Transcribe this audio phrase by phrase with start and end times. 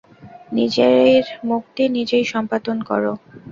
[0.51, 3.03] নিজের মুক্তি নিজেই সম্পাদন কর।